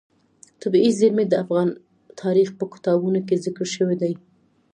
طبیعي 0.61 0.91
زیرمې 0.99 1.25
د 1.27 1.33
افغان 1.43 1.69
تاریخ 2.21 2.47
په 2.59 2.65
کتابونو 2.73 3.19
کې 3.27 3.41
ذکر 3.45 3.65
شوی 3.75 3.95
دي. 4.01 4.13